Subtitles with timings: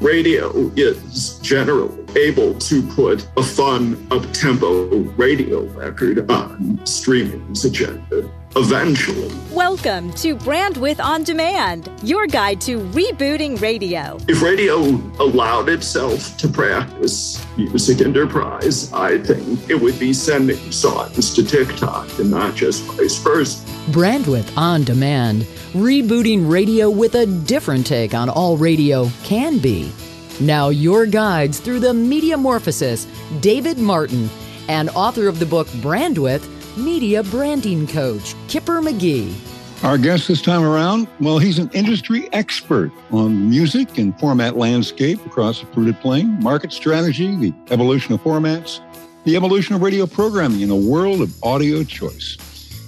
[0.00, 4.84] radio is generally able to put a fun up-tempo
[5.16, 9.28] radio record on streaming's agenda eventually.
[9.70, 14.16] Welcome to Brandwidth On Demand, your guide to rebooting radio.
[14.26, 14.78] If radio
[15.20, 22.18] allowed itself to practice music enterprise, I think it would be sending songs to TikTok
[22.18, 23.62] and not just vice versa.
[23.90, 25.42] Brandwidth On Demand,
[25.74, 29.92] rebooting radio with a different take on all radio can be.
[30.40, 33.06] Now, your guides through the media metamorphosis,
[33.40, 34.30] David Martin,
[34.66, 36.48] and author of the book Brandwidth
[36.78, 39.47] media branding coach, Kipper McGee.
[39.84, 45.24] Our guest this time around, well, he's an industry expert on music and format landscape
[45.24, 48.80] across the fruited plain, market strategy, the evolution of formats,
[49.24, 52.36] the evolution of radio programming in a world of audio choice.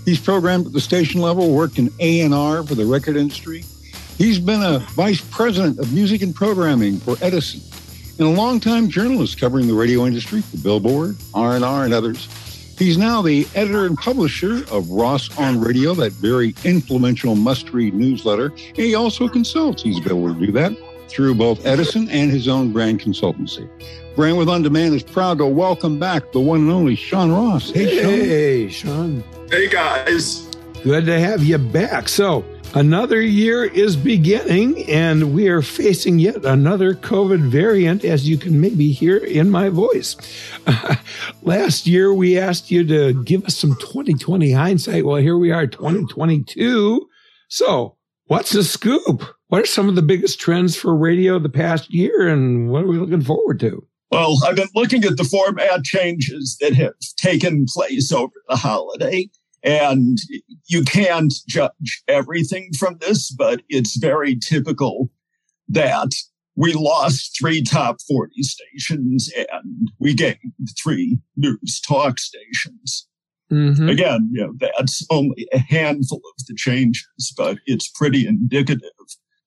[0.05, 3.65] He's programmed at the station level, worked in A&R for the record industry.
[4.19, 7.61] He's been a vice president of music and programming for Edison
[8.19, 12.29] and a longtime journalist covering the radio industry for Billboard, R&R, and others.
[12.81, 18.47] He's now the editor and publisher of Ross on Radio, that very influential must-read newsletter.
[18.47, 19.83] And he also consults.
[19.83, 20.75] He's able to do that
[21.11, 23.69] through both Edison and his own brand consultancy.
[24.17, 27.69] Brandwidth On Demand is proud to welcome back the one and only Sean Ross.
[27.69, 28.11] Hey, Sean.
[28.11, 29.25] Hey, Sean.
[29.51, 30.49] Hey, guys.
[30.83, 32.09] Good to have you back.
[32.09, 32.43] So,
[32.75, 38.61] Another year is beginning, and we are facing yet another COVID variant, as you can
[38.61, 40.17] maybe hear in my voice.
[41.43, 45.05] Last year, we asked you to give us some 2020 hindsight.
[45.05, 47.09] Well, here we are, 2022.
[47.49, 49.25] So, what's the scoop?
[49.49, 52.89] What are some of the biggest trends for radio the past year, and what are
[52.89, 53.85] we looking forward to?
[54.13, 59.29] Well, I've been looking at the format changes that have taken place over the holiday.
[59.63, 60.19] And
[60.67, 65.11] you can't judge everything from this, but it's very typical
[65.69, 66.11] that
[66.57, 73.07] we lost three top 40 stations and we gained three news talk stations.
[73.53, 73.89] Mm-hmm.
[73.89, 78.83] Again, you know, that's only a handful of the changes, but it's pretty indicative.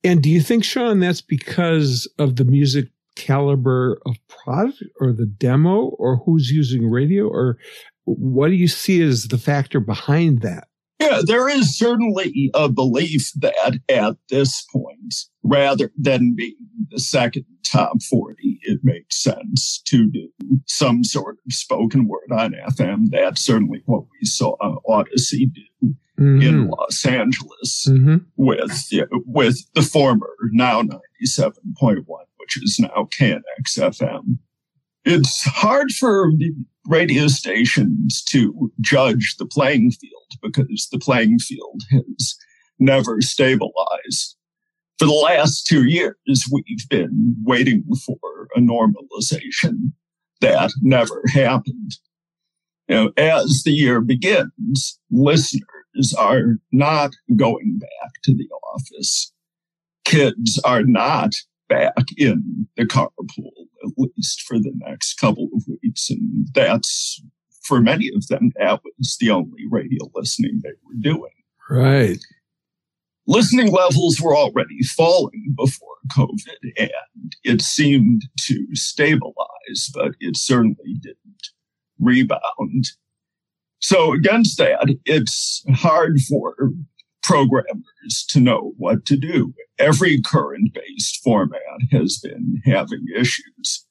[0.04, 5.26] And do you think, Sean, that's because of the music caliber of product or the
[5.26, 7.58] demo or who's using radio or
[8.06, 10.68] what do you see as the factor behind that?
[11.00, 16.56] Yeah, there is certainly a belief that at this point, rather than being
[16.92, 20.30] the second top 40, it makes sense to do
[20.66, 23.10] some sort of spoken word on FM.
[23.10, 24.56] That's certainly what we saw
[24.88, 26.42] Audacy do mm-hmm.
[26.42, 28.18] in Los Angeles mm-hmm.
[28.38, 28.90] with,
[29.26, 32.06] with the former now 97.1,
[32.38, 33.42] which is now KNX
[33.78, 34.38] FM
[35.06, 36.32] it's hard for
[36.88, 42.36] radio stations to judge the playing field because the playing field has
[42.80, 44.36] never stabilized.
[45.00, 46.16] For the last two years,
[46.52, 49.94] we've been waiting for a normalization
[50.42, 51.92] that never happened.
[52.88, 59.32] You know, as the year begins, listeners are not going back to the office.
[60.06, 61.32] Kids are not
[61.74, 63.52] back in the carpool,
[63.84, 66.10] at least for the next couple of weeks.
[66.10, 67.22] And that's,
[67.64, 71.32] for many of them, that was the only radio listening they were doing.
[71.70, 72.20] Right.
[73.26, 80.96] Listening levels were already falling before COVID, and it seemed to stabilize, but it certainly
[81.00, 81.48] didn't
[82.00, 82.86] rebound.
[83.80, 86.56] So against that, it's hard for
[87.24, 89.54] programmers to know what to do.
[89.80, 91.62] Every current based format
[91.92, 93.86] has been having issues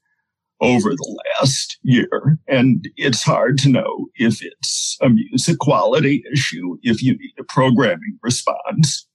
[0.61, 2.39] over the last year.
[2.47, 7.45] And it's hard to know if it's a music quality issue, if you need a
[7.45, 9.07] programming response,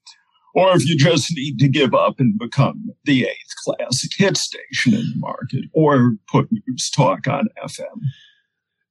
[0.54, 4.94] or if you just need to give up and become the eighth classic hit station
[4.94, 8.02] in the market or put news talk on FM.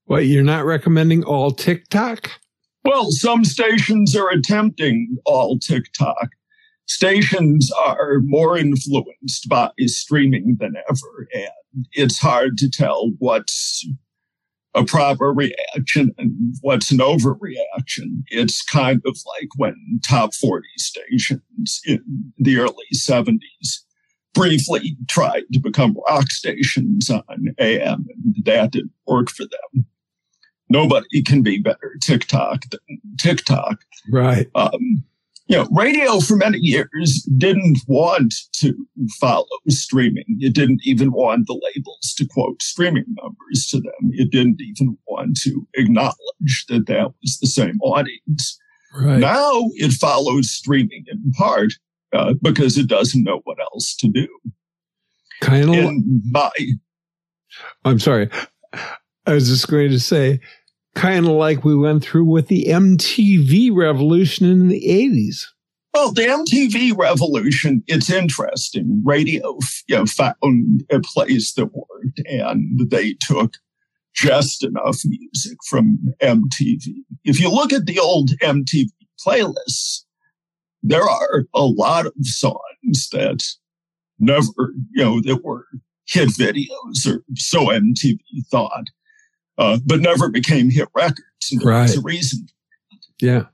[0.06, 2.31] Well, you're not recommending all TikTok?
[2.86, 6.28] Well, some stations are attempting all TikTok.
[6.86, 13.84] Stations are more influenced by streaming than ever, and it's hard to tell what's
[14.76, 18.22] a proper reaction and what's an overreaction.
[18.28, 23.81] It's kind of like when top 40 stations in the early 70s
[24.32, 29.87] briefly tried to become rock stations on AM, and that didn't work for them
[30.76, 33.78] nobody can be better TikTok than TikTok.
[34.11, 34.46] Right.
[34.55, 35.05] Um,
[35.49, 38.75] you know, radio for many years didn't want to
[39.20, 40.25] follow streaming.
[40.40, 44.11] It didn't even want the labels to quote streaming numbers to them.
[44.11, 48.58] It didn't even want to acknowledge that that was the same audience.
[48.94, 49.20] Right.
[49.20, 51.73] Now it follows streaming in part
[52.12, 54.28] uh, because it doesn't know what else to do.
[55.40, 56.50] kind of in my.
[57.84, 58.28] I'm sorry.
[59.26, 60.40] I was just going to say,
[60.96, 65.44] kind of like we went through with the MTV revolution in the 80s.
[65.94, 69.02] Well, the MTV revolution, it's interesting.
[69.04, 73.54] Radio you know, found a place that worked and they took
[74.14, 76.94] just enough music from MTV.
[77.25, 78.88] If you look at the old MTV
[79.25, 80.04] playlists,
[80.82, 83.42] there are a lot of songs that
[84.19, 85.66] never, you know, that were
[86.06, 88.19] hit videos or so MTV
[88.50, 88.87] thought,
[89.58, 91.50] uh, but never became hit records.
[91.50, 91.82] And there right.
[91.82, 92.49] was a reason.
[93.20, 93.44] Yeah.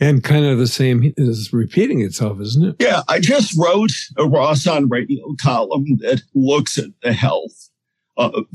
[0.00, 2.76] And kind of the same is repeating itself, isn't it?
[2.78, 3.02] Yeah.
[3.08, 7.70] I just wrote a Ross on radio column that looks at the health
[8.16, 8.46] of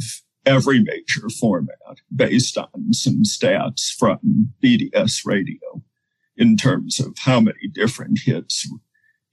[0.45, 5.81] every major format based on some stats from BDS radio
[6.37, 8.67] in terms of how many different hits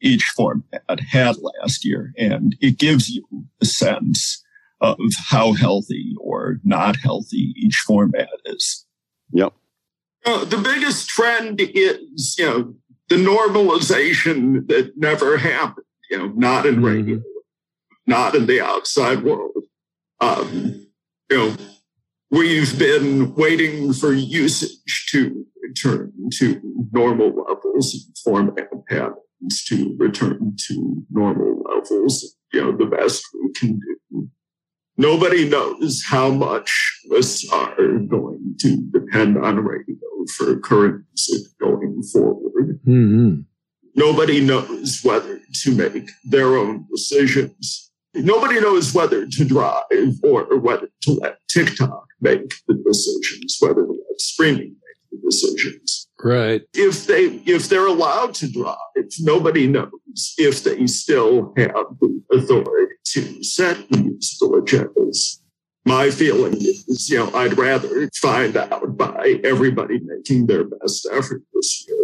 [0.01, 2.13] each format had last year.
[2.17, 3.25] And it gives you
[3.61, 4.40] a sense
[4.81, 4.99] of
[5.29, 8.87] how healthy or not healthy each format is.
[9.33, 9.53] Yep.
[10.25, 12.75] Uh, the biggest trend is, you know,
[13.09, 17.27] the normalization that never happened, you know, not in radio, mm-hmm.
[18.07, 19.65] not in the outside world.
[20.21, 20.87] Um,
[21.31, 21.57] you know,
[22.31, 26.61] we've been waiting for usage to return to
[26.93, 32.37] normal levels and format patterns to return to normal levels.
[32.53, 34.29] You know, the best we can do.
[34.97, 39.97] Nobody knows how much us are going to depend on radio
[40.37, 42.81] for current music going forward.
[42.87, 43.41] Mm-hmm.
[43.95, 49.85] Nobody knows whether to make their own decisions Nobody knows whether to drive
[50.25, 55.19] or, or whether to let TikTok make the decisions, whether to let streaming make the
[55.25, 56.09] decisions.
[56.23, 56.63] Right.
[56.75, 58.77] If they if they're allowed to drive,
[59.21, 65.39] nobody knows if they still have the authority to set musical agendas.
[65.87, 71.43] My feeling is, you know, I'd rather find out by everybody making their best effort
[71.55, 71.97] this year,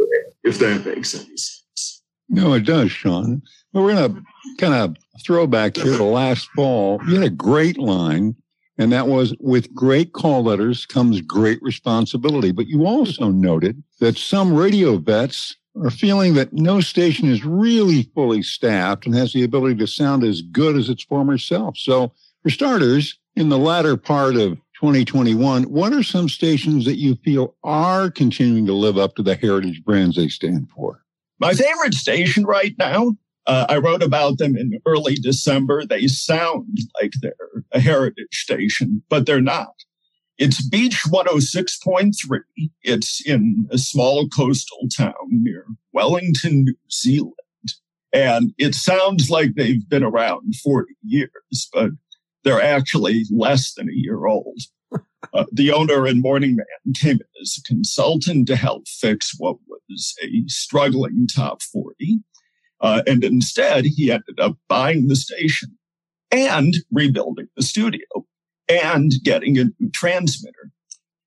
[0.45, 2.03] if that makes any sense.
[2.29, 3.43] No, it does, Sean.
[3.73, 4.23] Well, we're going to
[4.59, 7.01] kind of throwback here to last fall.
[7.07, 8.35] You had a great line,
[8.79, 12.53] and that was with great call letters comes great responsibility.
[12.53, 18.05] But you also noted that some radio vets are feeling that no station is really
[18.15, 21.77] fully staffed and has the ability to sound as good as its former self.
[21.77, 22.13] So,
[22.43, 27.55] for starters, in the latter part of 2021, what are some stations that you feel
[27.65, 31.03] are continuing to live up to the heritage brands they stand for?
[31.39, 35.87] My favorite station right now uh, I wrote about them in early December.
[35.87, 37.35] They sound like they're
[37.73, 39.73] a heritage station, but they're not.
[40.39, 42.13] It's Beach 106.3.
[42.83, 47.33] It's in a small coastal town near Wellington, New Zealand.
[48.13, 51.91] And it sounds like they've been around 40 years, but
[52.45, 54.61] they're actually less than a year old.
[55.35, 59.57] Uh, the owner and morning man came in as a consultant to help fix what
[59.91, 62.21] was a struggling top 40.
[62.81, 65.77] Uh, and instead, he ended up buying the station
[66.31, 68.07] and rebuilding the studio
[68.69, 70.71] and getting a new transmitter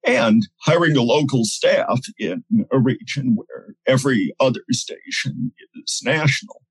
[0.06, 6.62] and hiring a local staff in a region where every other station is national.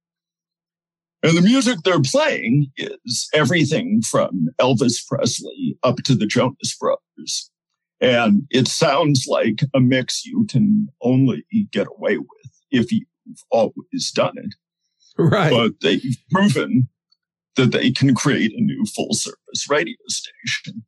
[1.22, 7.50] And the music they're playing is everything from Elvis Presley up to the Jonas Brothers.
[8.00, 13.06] And it sounds like a mix you can only get away with if you've
[13.50, 14.54] always done it.
[15.18, 15.50] Right.
[15.50, 16.88] But they've proven
[17.58, 20.84] that they can create a new full service radio station.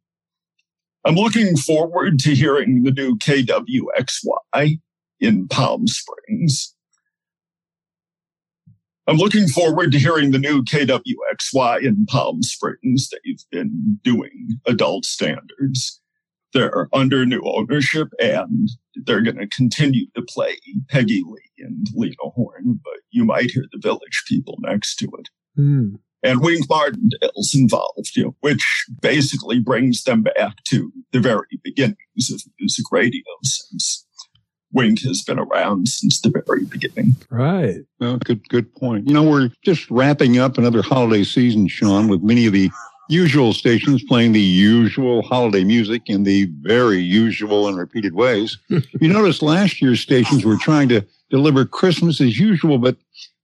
[1.04, 4.80] I'm looking forward to hearing the new KWXY
[5.18, 6.74] in Palm Springs.
[9.06, 13.10] I'm looking forward to hearing the new KWXY in Palm Springs.
[13.10, 16.00] They've been doing adult standards.
[16.52, 20.58] They're under new ownership and they're going to continue to play
[20.88, 25.28] Peggy Lee and Lena Horne, but you might hear the village people next to it.
[25.58, 25.98] Mm.
[26.22, 32.30] And Wink Martindale's involved, you know, which basically brings them back to the very beginnings
[32.30, 34.06] of music radio since
[34.72, 37.16] Wink has been around since the very beginning.
[37.30, 37.78] Right.
[37.98, 39.08] Well, good, good point.
[39.08, 42.70] You know, we're just wrapping up another holiday season, Sean, with many of the
[43.08, 48.56] usual stations playing the usual holiday music in the very usual and repeated ways.
[48.68, 52.96] you notice last year's stations were trying to deliver Christmas as usual, but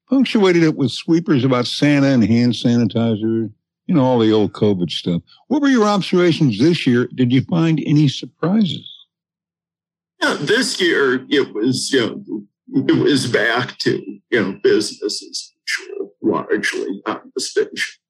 [0.08, 3.50] punctuated it with sweepers about Santa and hand sanitizer,
[3.86, 5.22] you know, all the old COVID stuff.
[5.48, 7.08] What were your observations this year?
[7.14, 8.92] Did you find any surprises?
[10.22, 15.52] Yeah, this year it was, you know, it was back to, you know, business as
[15.66, 18.00] usual, largely on the station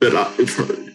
[0.00, 0.94] that I've heard.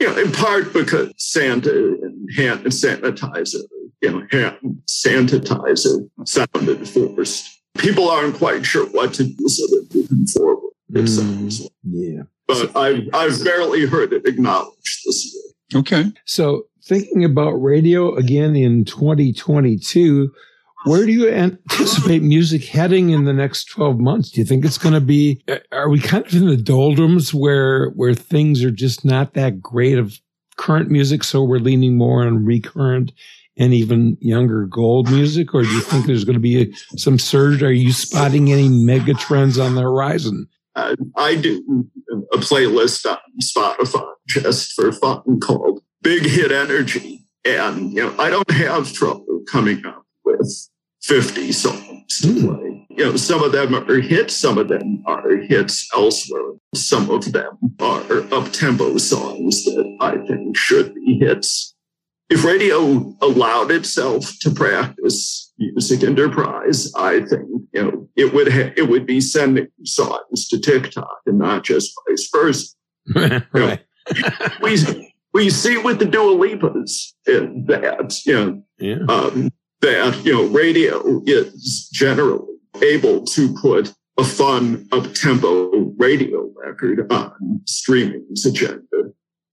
[0.00, 3.62] You know, in part because Santa and hand sanitizer,
[4.00, 7.61] you know, hand sanitizer sounded forced.
[7.78, 10.72] People aren't quite sure what to do, so they're moving forward.
[10.94, 11.70] It sounds like.
[11.84, 12.22] Yeah.
[12.46, 15.80] But I've, I've barely heard it acknowledged this year.
[15.80, 16.12] Okay.
[16.26, 20.30] So thinking about radio again in 2022,
[20.84, 24.30] where do you anticipate music heading in the next 12 months?
[24.30, 27.90] Do you think it's going to be, are we kind of in the doldrums where,
[27.90, 30.20] where things are just not that great of
[30.56, 31.22] current music?
[31.24, 33.12] So we're leaning more on recurrent
[33.56, 35.54] and even younger gold music?
[35.54, 37.62] Or do you think there's going to be a, some surge?
[37.62, 40.46] Are you spotting any mega trends on the horizon?
[40.74, 41.86] Uh, I do
[42.32, 47.26] a playlist on Spotify just for fun called Big Hit Energy.
[47.44, 50.68] And, you know, I don't have trouble coming up with
[51.02, 52.46] 50 songs to Mm.
[52.46, 52.86] play.
[52.90, 56.52] You know, some of them are hits, some of them are hits elsewhere.
[56.74, 61.71] Some of them are up tempo songs that I think should be hits.
[62.32, 68.72] If radio allowed itself to practice music enterprise, I think you know it would ha-
[68.74, 72.74] it would be sending songs to TikTok and not just vice versa.
[73.52, 73.80] right.
[74.62, 74.78] We
[75.34, 79.04] we see with the Dua Lipas in that you know Yeah.
[79.14, 79.50] um,
[79.82, 87.12] that you know radio is generally able to put a fun up tempo radio record
[87.12, 89.12] on streaming's agenda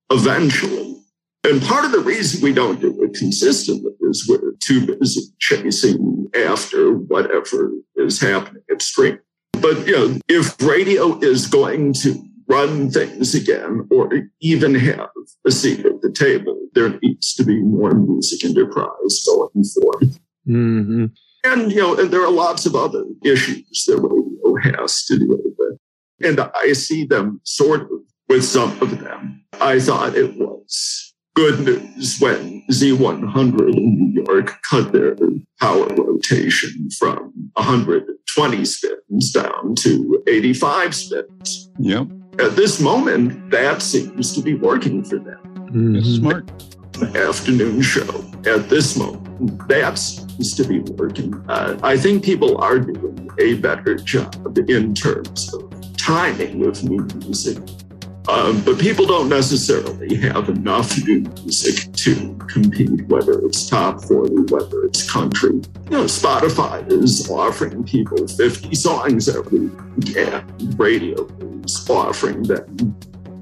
[0.09, 0.95] eventually.
[1.43, 6.27] And part of the reason we don't do it consistently is we're too busy chasing
[6.35, 9.19] after whatever is happening at stream.
[9.53, 14.09] But you know, if radio is going to run things again or
[14.41, 15.09] even have
[15.45, 20.19] a seat at the table, there needs to be more music enterprise going forward.
[20.45, 21.05] hmm
[21.45, 25.37] And, you know, and there are lots of other issues that radio has to deal
[25.57, 25.79] with.
[26.21, 29.45] And I see them sort of with some of them.
[29.61, 30.98] I thought it was
[31.39, 35.15] good news when Z100 in New York cut their
[35.61, 41.69] power rotation from 120 spins down to 85 spins.
[41.79, 42.07] Yep.
[42.41, 45.39] At this moment, that seems to be working for them
[45.93, 46.19] That's Mhm.
[46.19, 46.45] smart.
[47.15, 48.11] afternoon show
[48.45, 49.25] at this moment.
[49.69, 51.33] That seems to be working.
[51.47, 54.35] Uh, I think people are doing a better job
[54.67, 55.63] in terms of
[55.95, 57.59] timing of new music.
[58.27, 64.53] Um, but people don't necessarily have enough new music to compete, whether it's top 40,
[64.53, 65.53] whether it's country.
[65.53, 71.25] You know, Spotify is offering people 50 songs every week, and radio
[71.63, 72.95] is offering them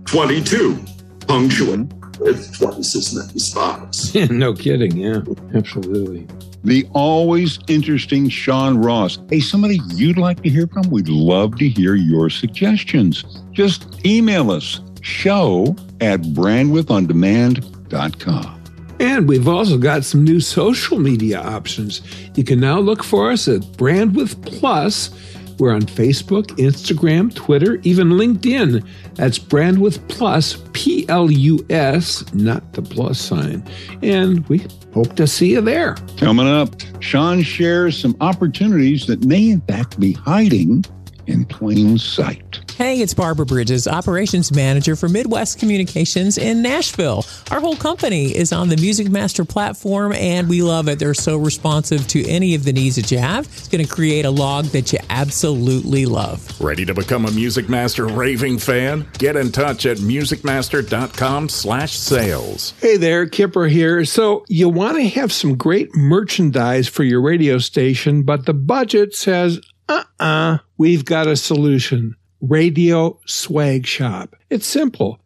[0.06, 0.80] 22,
[1.28, 4.16] punctuate with twice as many spots.
[4.30, 4.96] no kidding.
[4.98, 5.22] Yeah,
[5.54, 6.28] absolutely.
[6.64, 9.20] The always interesting Sean Ross.
[9.30, 10.90] Hey, somebody you'd like to hear from?
[10.90, 13.24] We'd love to hear your suggestions.
[13.52, 18.64] Just email us show at brandwidthondemand.com.
[19.00, 22.02] And we've also got some new social media options.
[22.36, 25.12] You can now look for us at Brandwidth Plus.
[25.60, 28.88] We're on Facebook, Instagram, Twitter, even LinkedIn.
[29.16, 33.64] That's Brandwidth Plus, P L U S, not the plus sign.
[34.04, 35.96] And we hope to see you there.
[36.18, 40.86] Coming up, Sean shares some opportunities that may in fact be hiding
[41.26, 42.60] in plain sight.
[42.78, 47.26] Hey, it's Barbara Bridges, Operations Manager for Midwest Communications in Nashville.
[47.50, 51.00] Our whole company is on the Music Master platform and we love it.
[51.00, 53.48] They're so responsive to any of the needs that you have.
[53.48, 56.62] It's going to create a log that you absolutely love.
[56.62, 59.08] Ready to become a Music Master raving fan?
[59.18, 62.76] Get in touch at musicmaster.com slash sales.
[62.80, 64.06] Hey there, Kipper here.
[64.06, 69.16] So, you want to have some great merchandise for your radio station, but the budget
[69.16, 72.16] says, uh uh, we've got a solution.
[72.42, 74.36] Radio Swag Shop.
[74.50, 75.20] It's simple.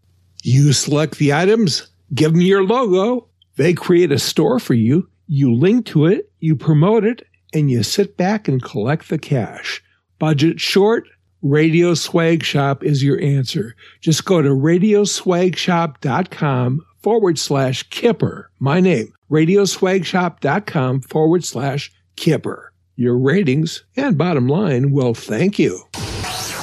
[0.43, 3.27] You select the items, give them your logo,
[3.57, 7.83] they create a store for you, you link to it, you promote it, and you
[7.83, 9.83] sit back and collect the cash.
[10.19, 11.07] Budget short?
[11.41, 13.75] Radio Swag Shop is your answer.
[13.99, 18.51] Just go to radioswagshop.com forward slash Kipper.
[18.59, 22.71] My name, radioswagshop.com forward slash Kipper.
[22.95, 25.81] Your ratings and bottom line will thank you.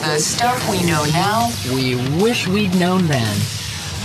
[0.08, 3.57] The stuff we know now, we wish we'd known then.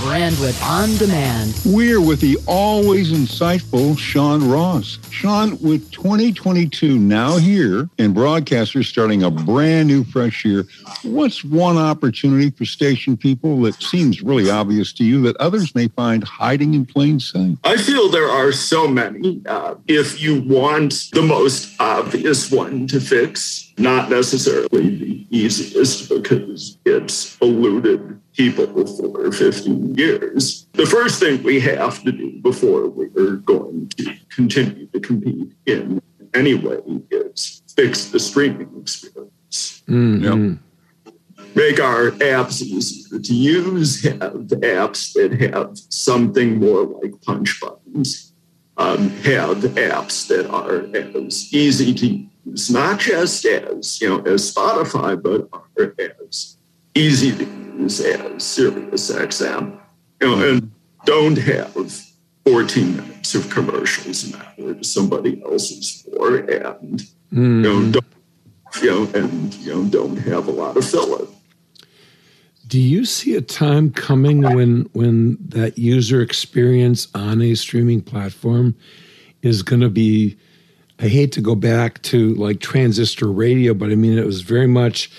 [0.04, 1.58] Brandwidth on demand.
[1.66, 5.00] We're with the always insightful Sean Ross.
[5.12, 10.66] Sean, with 2022 now here and broadcasters starting a brand new fresh year,
[11.04, 15.88] what's one opportunity for station people that seems really obvious to you that others may
[15.88, 17.56] find hiding in plain sight?
[17.64, 19.42] I feel there are so many.
[19.46, 26.78] Uh, if you want the most obvious one to fix, not necessarily the easiest because
[26.84, 30.68] it's eluded people for 15 years.
[30.74, 36.02] The first thing we have to do before we're going to continue to compete in
[36.34, 36.80] any way
[37.12, 39.84] is fix the streaming experience.
[39.88, 40.56] Mm-hmm.
[41.56, 48.34] Make our apps easier to use, have apps that have something more like punch buttons,
[48.78, 54.52] um, have apps that are as easy to use, not just as, you know, as
[54.52, 56.58] Spotify, but are as
[56.96, 59.80] easy to use as Sirius XM,
[60.22, 60.72] you know, and
[61.06, 61.74] don't have
[62.46, 67.64] 14 minutes of commercials now where somebody else's for and Mm-hmm.
[67.66, 68.06] you know don't
[68.84, 71.26] you know and you know don't have a lot of filler.
[72.68, 78.76] Do you see a time coming when when that user experience on a streaming platform
[79.42, 80.38] is going to be
[81.00, 84.68] I hate to go back to like transistor radio, but I mean it was very
[84.68, 85.10] much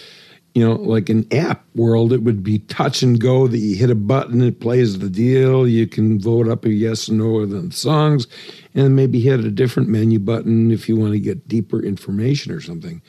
[0.54, 3.90] you know, like an app world, it would be touch and go that you hit
[3.90, 5.66] a button, it plays the deal.
[5.66, 8.28] You can vote up a yes or no the songs,
[8.72, 12.60] and maybe hit a different menu button if you want to get deeper information or
[12.60, 13.02] something.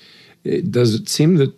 [0.43, 1.53] It, does it seem that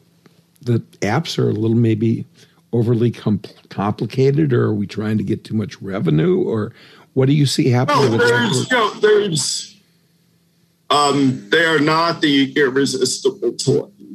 [0.63, 2.25] that apps are a little maybe
[2.74, 6.74] overly com- complicated, or are we trying to get too much revenue, or
[7.13, 8.06] what do you see happening?
[8.06, 8.72] No, with there's, that?
[8.72, 9.77] you know, there's,
[10.89, 13.53] um, they are not the irresistible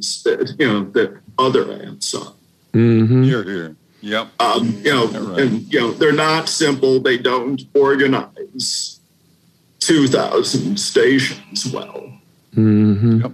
[0.03, 2.33] toys that you know that other ants are.
[2.73, 3.25] Mhm.
[3.25, 3.75] Here, here.
[4.01, 4.27] Yep.
[4.39, 5.39] Um, you know, right.
[5.39, 6.99] and you know, they're not simple.
[6.99, 8.99] They don't organize
[9.79, 12.11] two thousand stations well.
[12.55, 13.33] Mhm.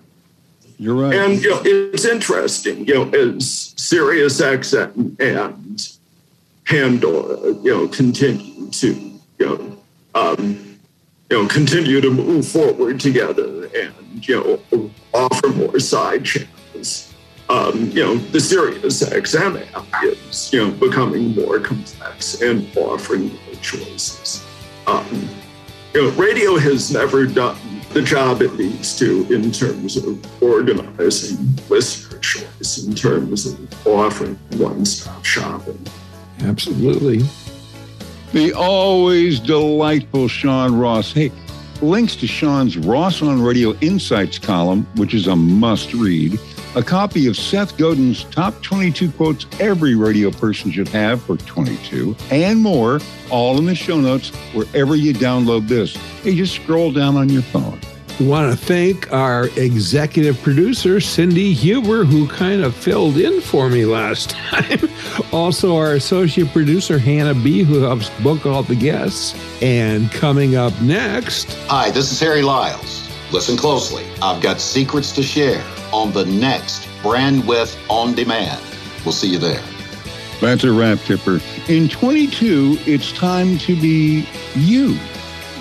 [0.78, 1.14] You're right.
[1.14, 2.86] And you know, it's interesting.
[2.88, 5.90] You know, as Sirius XM and
[6.66, 8.88] Pandora, you know, continue to
[9.40, 9.78] you know,
[10.16, 10.78] um,
[11.30, 14.36] you know, continue to move forward together and you
[14.72, 16.59] know, offer more side channels.
[17.50, 23.30] Um, you know, the Sirius XM app is you know becoming more complex and offering
[23.30, 24.46] more choices.
[24.86, 25.28] Um,
[25.94, 27.58] you know, radio has never done
[27.92, 31.38] the job it needs to in terms of organizing
[31.70, 35.84] listener choice, in terms of offering one-stop shopping.
[36.42, 37.24] Absolutely.
[38.32, 41.12] The always delightful Sean Ross.
[41.12, 41.32] Hey,
[41.82, 46.40] links to Sean's Ross on Radio Insights column, which is a must read,
[46.76, 52.16] a copy of Seth Godin's top 22 quotes every radio person should have for 22,
[52.32, 53.00] and more,
[53.32, 55.96] all in the show notes wherever you download this.
[56.24, 57.80] Hey, just scroll down on your phone.
[58.20, 63.70] We want to thank our executive producer, Cindy Huber, who kind of filled in for
[63.70, 64.90] me last time.
[65.32, 69.36] also, our associate producer, Hannah B., who helps book all the guests.
[69.64, 73.10] And coming up next, Hi, this is Harry Lyles.
[73.32, 74.06] Listen closely.
[74.22, 75.64] I've got secrets to share
[76.00, 78.62] on the next Brandwidth On Demand.
[79.04, 79.62] We'll see you there.
[80.42, 81.42] That's a wrap, Kipper.
[81.68, 84.98] In 22, it's time to be you.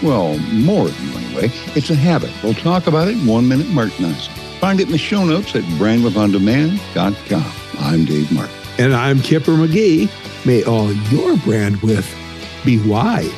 [0.03, 1.51] Well, more of you anyway.
[1.75, 2.31] It's a habit.
[2.45, 4.29] We'll talk about it in one minute Martinizing.
[4.61, 7.53] Find it in the show notes at brandwidthondemand.com.
[7.81, 8.55] I'm Dave Martin.
[8.79, 10.09] and I'm Kipper McGee.
[10.47, 12.09] May all your brand with
[12.65, 13.33] be wide.